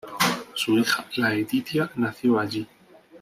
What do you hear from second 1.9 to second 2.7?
nació allí.